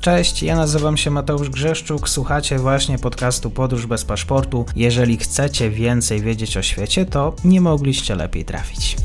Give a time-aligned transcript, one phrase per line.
[0.00, 4.66] Cześć, ja nazywam się Mateusz Grzeszczuk, słuchacie właśnie podcastu Podróż bez paszportu.
[4.76, 8.96] Jeżeli chcecie więcej wiedzieć o świecie, to nie mogliście lepiej trafić.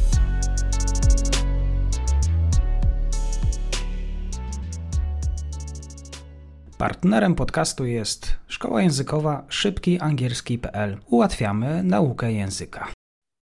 [6.77, 10.97] Partnerem podcastu jest szkoła językowa szybkiangielski.pl.
[11.07, 12.87] Ułatwiamy naukę języka.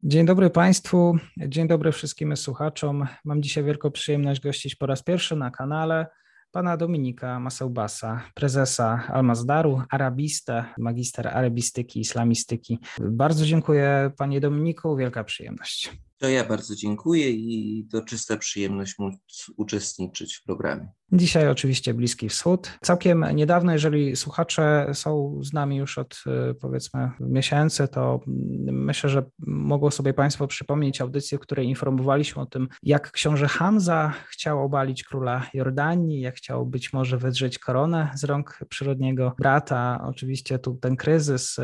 [0.03, 3.07] Dzień dobry Państwu, dzień dobry wszystkim słuchaczom.
[3.25, 6.07] Mam dzisiaj wielką przyjemność gościć po raz pierwszy na kanale
[6.53, 12.79] pana Dominika Masełbasa, prezesa Almazdaru, arabistę, magister arabistyki, islamistyki.
[13.01, 15.91] Bardzo dziękuję panie Dominiku, wielka przyjemność.
[16.21, 20.89] To ja bardzo dziękuję i to czysta przyjemność móc uczestniczyć w programie.
[21.13, 22.79] Dzisiaj oczywiście Bliski Wschód.
[22.83, 28.21] Całkiem niedawno, jeżeli słuchacze są z nami już od y, powiedzmy miesięcy, to
[28.67, 34.13] myślę, że mogą sobie Państwo przypomnieć audycję, w której informowaliśmy o tym, jak książę Hamza
[34.29, 40.05] chciał obalić króla Jordanii, jak chciał być może wydrzeć koronę z rąk przyrodniego brata.
[40.09, 41.63] Oczywiście tu ten kryzys y,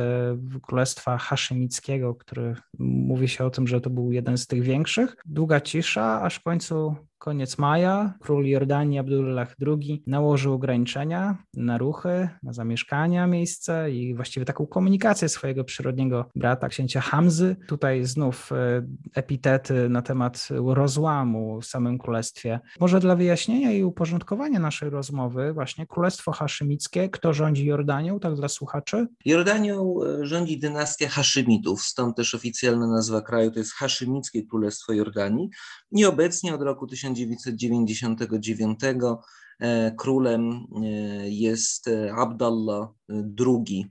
[0.63, 5.17] królestwa haszymickiego, który mówi się o tym, że to był jeden z tych większych.
[5.27, 12.29] Długa cisza, aż w końcu koniec maja król Jordanii Abdullah II nałożył ograniczenia na ruchy,
[12.43, 17.57] na zamieszkania miejsce i właściwie taką komunikację swojego przyrodniego brata, księcia Hamzy.
[17.69, 22.61] Tutaj znów e, epitety na temat rozłamu w samym królestwie.
[22.81, 28.49] Może dla wyjaśnienia i uporządkowania naszej rozmowy właśnie królestwo haszymickie, kto rządzi Jordanią, tak dla
[28.49, 29.07] słuchaczy?
[29.25, 35.51] Jordanią e, rządzi dynastia Haszymitów, stąd też oficjalna nazwa kraju to jest Haszymickie Królestwo Jordanii
[35.93, 39.19] i obecnie od roku 1900 1999
[39.59, 43.91] e, królem e, jest e, Abdallah II,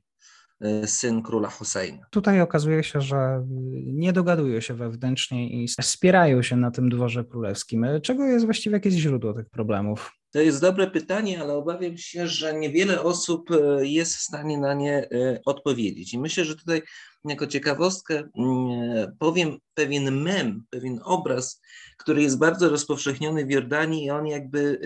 [0.86, 2.06] syn króla Husseina.
[2.09, 3.45] Tutaj okazuje się, że
[3.86, 7.86] nie dogadują się wewnętrznie i wspierają się na tym dworze królewskim.
[8.03, 10.12] Czego jest właściwie jakieś źródło tych problemów?
[10.31, 15.09] To jest dobre pytanie, ale obawiam się, że niewiele osób jest w stanie na nie
[15.46, 16.13] odpowiedzieć.
[16.13, 16.81] I myślę, że tutaj
[17.25, 21.62] jako ciekawostkę mm, powiem pewien mem, pewien obraz,
[21.97, 24.80] który jest bardzo rozpowszechniony w Jordanii i on jakby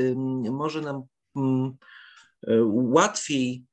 [0.51, 1.03] może nam
[1.35, 1.77] mm,
[2.71, 3.63] łatwiej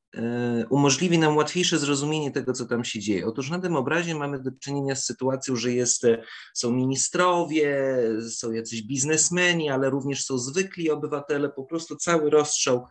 [0.70, 3.26] umożliwi nam łatwiejsze zrozumienie tego, co tam się dzieje.
[3.26, 6.22] Otóż na tym obrazie mamy do czynienia z sytuacją, że jest, e,
[6.54, 7.98] są ministrowie,
[8.30, 12.86] są jacyś biznesmeni, ale również są zwykli obywatele, po prostu cały rozstrzał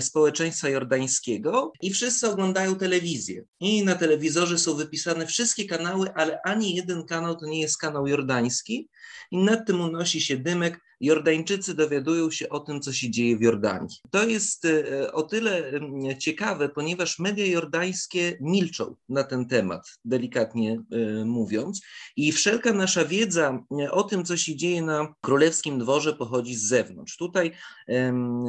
[0.00, 3.44] społeczeństwa jordańskiego i wszyscy oglądają telewizję.
[3.60, 8.06] I na telewizorze są wypisane wszystkie kanały, ale ani jeden kanał to nie jest kanał
[8.06, 8.88] jordański
[9.30, 13.40] i nad tym unosi się dymek, Jordańczycy dowiadują się o tym, co się dzieje w
[13.40, 13.98] Jordanii.
[14.10, 15.72] To jest e, o tyle
[16.18, 21.80] ciekawe, ponieważ media jordańskie milczą na ten temat, delikatnie e, mówiąc,
[22.16, 26.62] i wszelka nasza wiedza e, o tym, co się dzieje na królewskim dworze, pochodzi z
[26.62, 27.16] zewnątrz.
[27.16, 27.52] Tutaj,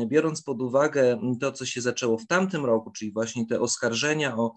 [0.08, 4.56] biorąc pod uwagę to, co się zaczęło w tamtym roku, czyli właśnie te oskarżenia o,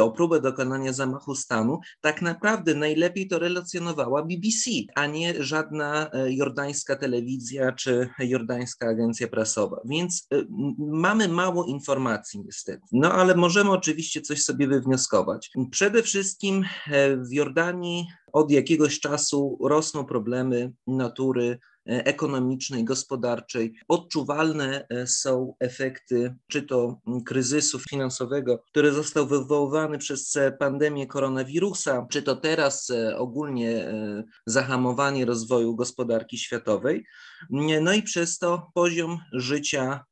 [0.00, 6.96] o próbę dokonania zamachu stanu, tak naprawdę najlepiej to relacjonowała BBC, a nie żadna jordańska
[6.96, 10.46] telewizja telewizja czy jordańska agencja prasowa, więc y,
[10.78, 12.82] mamy mało informacji niestety.
[12.92, 15.50] No ale możemy oczywiście coś sobie wywnioskować.
[15.70, 23.74] Przede wszystkim e, w Jordanii od jakiegoś czasu rosną problemy natury ekonomicznej, gospodarczej.
[23.88, 32.22] Odczuwalne e, są efekty czy to kryzysu finansowego, który został wywołany przez pandemię koronawirusa, czy
[32.22, 33.92] to teraz e, ogólnie
[34.46, 37.04] zahamowanie rozwoju gospodarki światowej.
[37.50, 40.04] No i przez to poziom życia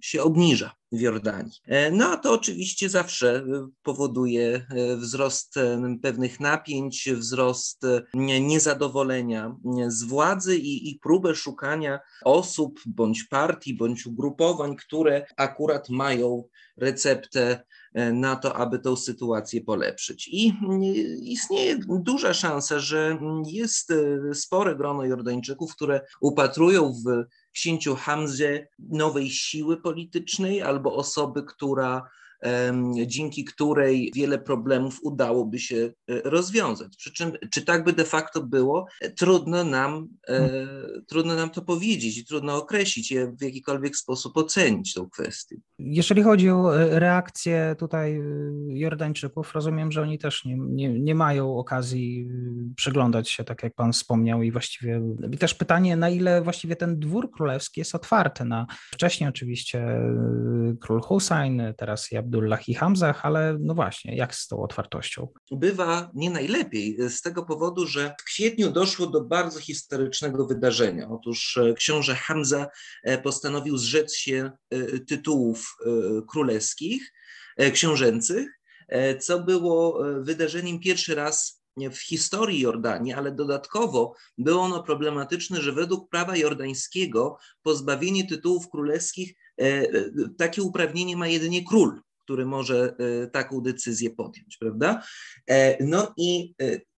[0.00, 1.52] się obniża w Jordanii.
[1.66, 5.54] E, no a to oczywiście zawsze e, powoduje e, wzrost
[6.02, 7.82] pewnych napięć, wzrost
[8.14, 9.56] niezadowolenia
[9.88, 16.44] z władzy i, i próbę szukania osób bądź partii, bądź ugrupowań, które akurat mają
[16.76, 17.64] receptę
[18.12, 20.28] na to, aby tą sytuację polepszyć.
[20.28, 20.54] I
[21.22, 23.92] istnieje duża szansa, że jest
[24.34, 32.08] spore grono Jordańczyków, które upatrują w księciu Hamzie nowej siły politycznej albo osoby, która
[33.06, 36.96] dzięki której wiele problemów udałoby się e, rozwiązać.
[36.96, 41.04] Przy czym, czy tak by de facto było, e, trudno nam, e, hmm.
[41.08, 45.56] trudno nam to powiedzieć i trudno określić je w jakikolwiek sposób ocenić tą kwestię.
[45.78, 48.20] Jeżeli chodzi o reakcję tutaj
[48.68, 52.28] Jordańczyków, rozumiem, że oni też nie, nie, nie mają okazji
[52.76, 55.02] przyglądać się, tak jak Pan wspomniał, i właściwie
[55.32, 60.00] i też pytanie, na ile właściwie ten dwór królewski jest otwarty na wcześniej oczywiście
[60.80, 65.28] król Hussein, teraz Abdullah i Hamzach, ale no właśnie, jak z tą otwartością?
[65.50, 71.08] Bywa nie najlepiej z tego powodu, że w kwietniu doszło do bardzo historycznego wydarzenia.
[71.10, 72.66] Otóż książę Hamza
[73.22, 74.50] postanowił zrzec się
[75.08, 75.76] tytułów
[76.30, 77.12] królewskich,
[77.72, 78.48] książęcych,
[79.20, 86.08] co było wydarzeniem pierwszy raz w historii Jordanii, ale dodatkowo było ono problematyczne, że według
[86.10, 89.88] prawa jordańskiego pozbawienie tytułów królewskich, e, e,
[90.38, 92.00] takie uprawnienie ma jedynie król,
[92.32, 95.02] który może e, taką decyzję podjąć, prawda?
[95.80, 96.54] No i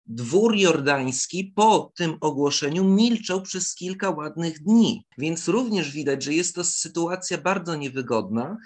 [0.06, 6.54] Dwór jordański po tym ogłoszeniu milczał przez kilka ładnych dni, więc również widać, że jest
[6.54, 8.56] to sytuacja bardzo niewygodna,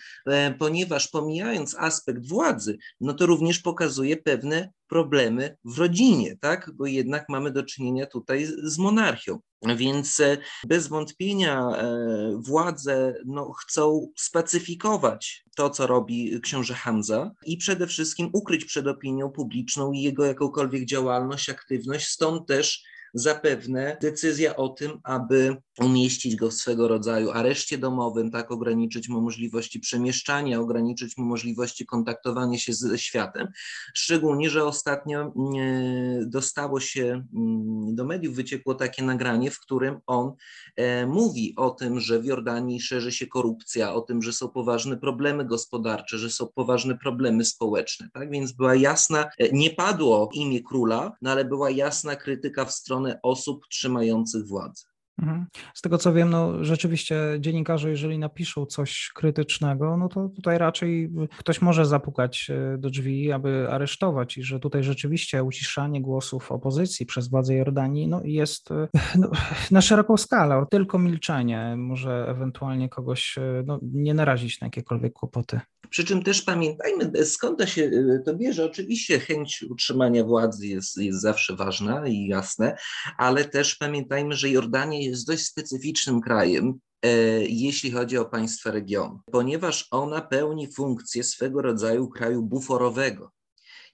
[0.58, 6.70] ponieważ pomijając aspekt władzy, no to również pokazuje pewne problemy w rodzinie, tak?
[6.74, 9.38] Bo jednak mamy do czynienia tutaj z monarchią.
[9.76, 10.36] Więc e,
[10.66, 18.30] bez wątpienia e, władze no, chcą spacyfikować to, co robi książę Hamza i przede wszystkim
[18.32, 22.06] ukryć przed opinią publiczną jego jakąkolwiek działalność, aktywność.
[22.06, 22.82] Stąd też
[23.16, 29.20] zapewne decyzja o tym, aby umieścić go w swego rodzaju areszcie domowym, tak ograniczyć mu
[29.20, 33.48] możliwości przemieszczania, ograniczyć mu możliwości kontaktowania się ze światem.
[33.94, 40.32] Szczególnie, że ostatnio mm, dostało się mm, do mediów, wyciekło takie nagranie, w którym on
[40.76, 44.96] e, mówi o tym, że w Jordanii szerzy się korupcja, o tym, że są poważne
[44.96, 48.08] problemy gospodarcze, że są poważne problemy społeczne.
[48.12, 52.72] Tak więc była jasna, e, nie padło imię króla, no ale była jasna krytyka w
[52.72, 54.84] stronę osób trzymających władzę.
[55.22, 55.46] Mhm.
[55.74, 61.10] Z tego co wiem, no rzeczywiście dziennikarze, jeżeli napiszą coś krytycznego, no to tutaj raczej
[61.38, 67.06] ktoś może zapukać e, do drzwi, aby aresztować i że tutaj rzeczywiście uciszanie głosów opozycji
[67.06, 68.88] przez władze Jordanii no, jest e,
[69.18, 69.30] no,
[69.70, 70.64] na szeroką skalę.
[70.70, 75.60] Tylko milczenie może ewentualnie kogoś e, no, nie narazić na jakiekolwiek kłopoty.
[75.90, 77.90] Przy czym też pamiętajmy, skąd to się
[78.24, 78.64] to bierze.
[78.64, 82.76] Oczywiście chęć utrzymania władzy jest, jest zawsze ważna i jasne,
[83.18, 87.08] ale też pamiętajmy, że Jordania jest dość specyficznym krajem, e,
[87.44, 93.30] jeśli chodzi o państwa regionu, ponieważ ona pełni funkcję swego rodzaju kraju buforowego.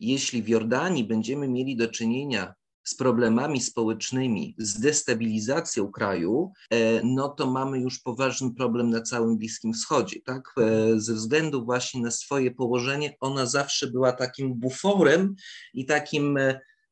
[0.01, 2.55] Jeśli w Jordanii będziemy mieli do czynienia
[2.85, 9.39] z problemami społecznymi, z destabilizacją kraju, e, no to mamy już poważny problem na całym
[9.39, 10.21] Bliskim Wschodzie.
[10.25, 10.55] Tak?
[10.59, 15.35] E, ze względu właśnie na swoje położenie, ona zawsze była takim buforem
[15.75, 16.39] i takim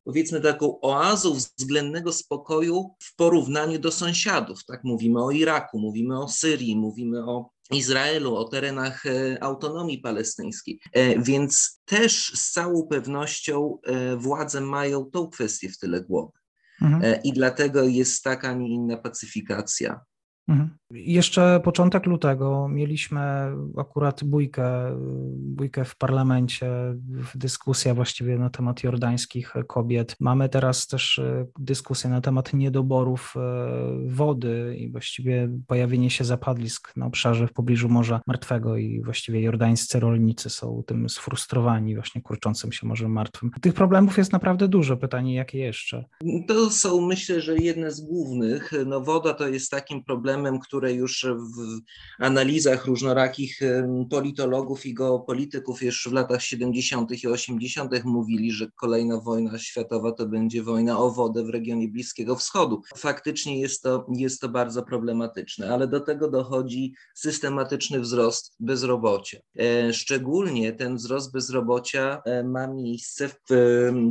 [0.05, 4.65] powiedzmy taką oazą względnego spokoju w porównaniu do sąsiadów.
[4.65, 10.81] Tak mówimy o Iraku, mówimy o Syrii, mówimy o Izraelu, o terenach e, autonomii palestyńskiej.
[10.93, 16.33] E, więc też z całą pewnością e, władze mają tą kwestię w tyle głowy.
[16.83, 17.23] Mhm.
[17.23, 20.01] I dlatego jest taka, a nie inna pacyfikacja
[20.51, 20.80] Mhm.
[20.91, 23.21] Jeszcze początek lutego mieliśmy
[23.77, 24.97] akurat bójkę,
[25.37, 26.71] bójkę w parlamencie,
[27.35, 30.17] dyskusja właściwie na temat jordańskich kobiet.
[30.21, 33.41] Mamy teraz też e, dyskusję na temat niedoborów e,
[34.07, 40.01] wody i właściwie pojawienie się zapadlisk na obszarze w pobliżu Morza Martwego i właściwie jordańscy
[40.01, 43.51] rolnicy są tym sfrustrowani właśnie kurczącym się Morzem Martwym.
[43.61, 44.97] Tych problemów jest naprawdę dużo.
[44.97, 46.05] Pytanie, jakie jeszcze?
[46.49, 48.73] To są myślę, że jedne z głównych.
[48.87, 51.81] No woda to jest takim problemem, problemem, które już w
[52.25, 53.61] analizach różnorakich
[54.11, 57.25] politologów i geopolityków już w latach 70.
[57.25, 58.05] i 80.
[58.05, 62.83] mówili, że kolejna wojna światowa to będzie wojna o wodę w regionie Bliskiego Wschodu.
[62.97, 69.39] Faktycznie jest to, jest to bardzo problematyczne, ale do tego dochodzi systematyczny wzrost bezrobocia.
[69.59, 73.41] E, szczególnie ten wzrost bezrobocia e, ma miejsce w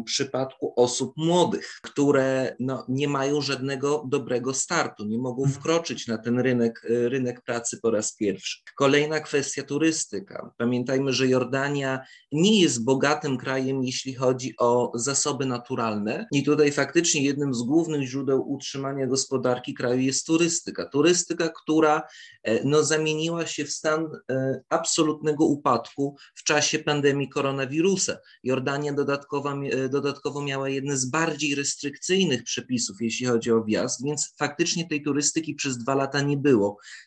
[0.05, 5.59] przypadku osób młodych, które no, nie mają żadnego dobrego startu, nie mogą mhm.
[5.59, 8.59] wkroczyć na ten rynek, rynek pracy po raz pierwszy.
[8.75, 10.51] Kolejna kwestia turystyka.
[10.57, 11.99] Pamiętajmy, że Jordania
[12.31, 18.07] nie jest bogatym krajem, jeśli chodzi o zasoby naturalne i tutaj faktycznie jednym z głównych
[18.07, 20.85] źródeł utrzymania gospodarki kraju jest turystyka.
[20.85, 22.01] Turystyka, która
[22.43, 28.17] e, no, zamieniła się w stan e, absolutnego upadku w czasie pandemii koronawirusa.
[28.43, 34.33] Jordania dodatkowo, e, dodatkowo miała jedne z bardziej restrykcyjnych przepisów, jeśli chodzi o wjazd, więc
[34.37, 36.48] faktycznie tej turystyki przez dwa lata nie było.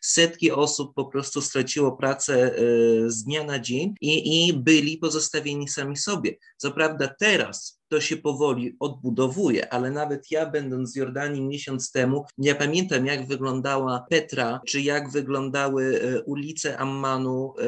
[0.01, 2.61] Setki osób po prostu straciło pracę e,
[3.11, 6.37] z dnia na dzień i, i byli pozostawieni sami sobie.
[6.57, 12.25] Co prawda teraz to się powoli odbudowuje, ale nawet ja będąc w Jordanii miesiąc temu,
[12.39, 17.63] ja pamiętam jak wyglądała Petra, czy jak wyglądały e, ulice Ammanu e,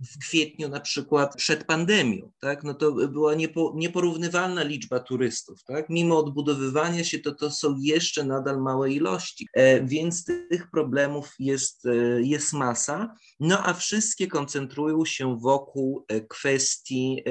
[0.00, 2.64] w kwietniu na przykład przed pandemią, tak?
[2.64, 5.90] No to była niepo, nieporównywalna liczba turystów, tak?
[5.90, 11.84] Mimo odbudowywania się to to są jeszcze nadal małe ilości, e, więc tych problemów jest,
[12.18, 17.22] jest masa, no a wszystkie koncentrują się wokół kwestii,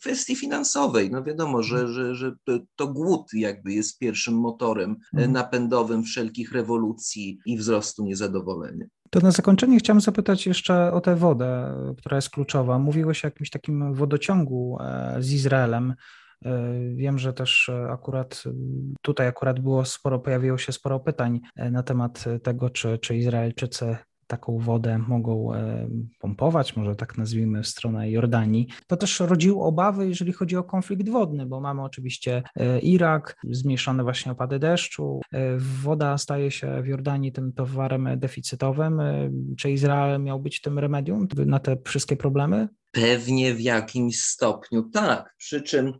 [0.00, 1.10] kwestii finansowej.
[1.10, 2.32] No wiadomo, że, że, że
[2.76, 5.32] to głód jakby jest pierwszym motorem mhm.
[5.32, 8.86] napędowym wszelkich rewolucji i wzrostu niezadowolenia.
[9.10, 12.78] To na zakończenie chciałem zapytać jeszcze o tę wodę, która jest kluczowa.
[12.78, 15.94] Mówiłeś o jakimś takim wodociągu e, z Izraelem.
[16.44, 18.44] E, wiem, że też akurat
[19.02, 23.96] tutaj akurat było sporo, pojawiło się sporo pytań e, na temat tego, czy, czy Izraelczycy
[24.26, 28.68] taką wodę mogą e, pompować, może tak nazwijmy, w stronę Jordanii.
[28.86, 34.02] To też rodziło obawy, jeżeli chodzi o konflikt wodny, bo mamy oczywiście e, Irak, zmniejszone
[34.02, 35.20] właśnie opady deszczu.
[35.32, 39.00] E, woda staje się w Jordanii tym towarem deficytowym.
[39.58, 42.68] Czy Izrael miał być tym remedium na te wszystkie problemy?
[42.92, 45.34] Pewnie w jakimś stopniu tak.
[45.38, 45.92] Przy czym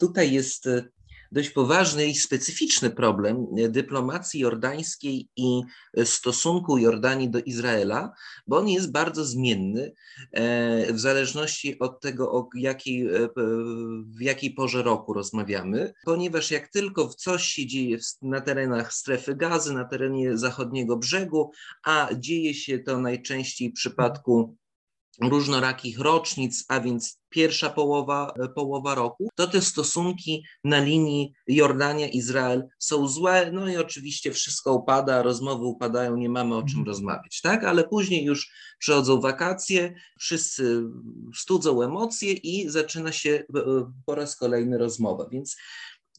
[0.00, 0.68] tutaj jest
[1.32, 5.62] dość poważny i specyficzny problem dyplomacji jordańskiej i
[6.04, 8.12] stosunku Jordanii do Izraela,
[8.46, 9.92] bo on jest bardzo zmienny
[10.32, 13.28] e, w zależności od tego, o jakiej, e,
[14.16, 19.74] w jakiej porze roku rozmawiamy, ponieważ jak tylko coś się dzieje na terenach strefy gazy,
[19.74, 21.50] na terenie zachodniego brzegu,
[21.84, 24.56] a dzieje się to najczęściej w przypadku
[25.22, 33.08] różnorakich rocznic, a więc pierwsza połowa, połowa roku, to te stosunki na linii Jordania-Izrael są
[33.08, 36.86] złe, no i oczywiście wszystko upada, rozmowy upadają, nie mamy o czym mhm.
[36.86, 37.64] rozmawiać, tak?
[37.64, 40.82] Ale później już przychodzą wakacje, wszyscy
[41.34, 45.56] studzą emocje i zaczyna się e, po raz kolejny rozmowa, więc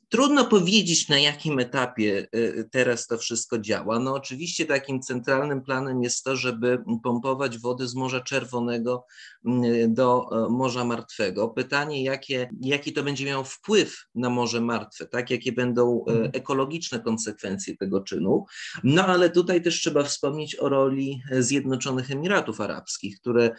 [0.09, 3.99] Trudno powiedzieć, na jakim etapie y, teraz to wszystko działa.
[3.99, 9.05] No oczywiście takim centralnym planem jest to, żeby pompować wody z Morza Czerwonego
[9.45, 11.49] y, do y, Morza Martwego.
[11.49, 15.29] Pytanie, jakie, jaki to będzie miał wpływ na Morze Martwe, tak?
[15.29, 16.31] jakie będą mhm.
[16.33, 18.45] ekologiczne konsekwencje tego czynu.
[18.83, 23.51] No ale tutaj też trzeba wspomnieć o roli Zjednoczonych Emiratów Arabskich, które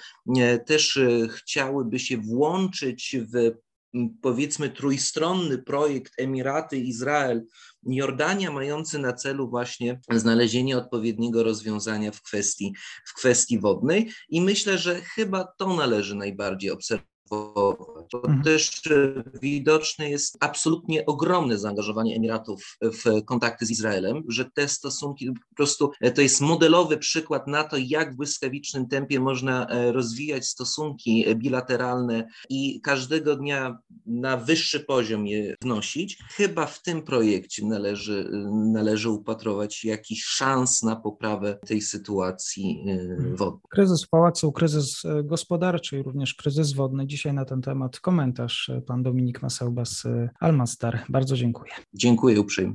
[0.66, 0.98] też
[1.30, 3.52] chciałyby się włączyć w
[4.22, 7.44] powiedzmy trójstronny projekt Emiraty, Izrael,
[7.82, 12.74] Jordania, mający na celu właśnie znalezienie odpowiedniego rozwiązania w kwestii,
[13.06, 14.10] w kwestii wodnej.
[14.28, 17.17] I myślę, że chyba to należy najbardziej obserwować
[18.10, 18.42] to mhm.
[18.42, 25.26] też e, widoczne jest absolutnie ogromne zaangażowanie Emiratów w kontakty z Izraelem, że te stosunki
[25.26, 29.92] po prostu e, to jest modelowy przykład na to, jak w błyskawicznym tempie można e,
[29.92, 36.18] rozwijać stosunki bilateralne i każdego dnia na wyższy poziom je wnosić.
[36.30, 38.30] Chyba w tym projekcie należy,
[38.72, 43.36] należy upatrować jakiś szans na poprawę tej sytuacji mhm.
[43.36, 43.62] wodnej.
[43.70, 48.80] Kryzys w pałacu, kryzys gospodarczy i również kryzys wodny dzisiaj na ten temat komentarz e,
[48.80, 50.98] pan Dominik Masełba z e, Almastar.
[51.08, 51.72] Bardzo dziękuję.
[51.94, 52.74] Dziękuję uprzejmie.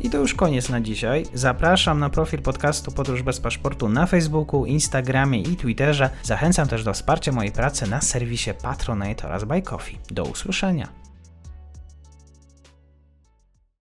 [0.00, 1.26] I to już koniec na dzisiaj.
[1.34, 6.10] Zapraszam na profil podcastu Podróż bez paszportu na Facebooku, Instagramie i Twitterze.
[6.22, 9.98] Zachęcam też do wsparcia mojej pracy na serwisie Patronite oraz Buy Coffee.
[10.10, 11.07] Do usłyszenia.